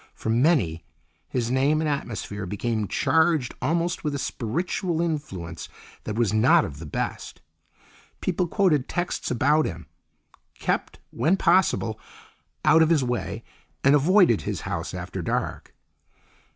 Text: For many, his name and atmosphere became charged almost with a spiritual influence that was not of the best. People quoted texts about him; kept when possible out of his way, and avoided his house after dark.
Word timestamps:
For 0.15 0.31
many, 0.31 0.83
his 1.29 1.51
name 1.51 1.79
and 1.79 1.87
atmosphere 1.87 2.47
became 2.47 2.87
charged 2.87 3.53
almost 3.61 4.03
with 4.03 4.15
a 4.15 4.17
spiritual 4.17 4.99
influence 4.99 5.69
that 6.05 6.15
was 6.15 6.33
not 6.33 6.65
of 6.65 6.79
the 6.79 6.87
best. 6.87 7.39
People 8.19 8.47
quoted 8.47 8.89
texts 8.89 9.29
about 9.29 9.67
him; 9.67 9.85
kept 10.57 10.97
when 11.11 11.37
possible 11.37 11.99
out 12.65 12.81
of 12.81 12.89
his 12.89 13.03
way, 13.03 13.43
and 13.83 13.93
avoided 13.93 14.41
his 14.41 14.61
house 14.61 14.95
after 14.95 15.21
dark. 15.21 15.71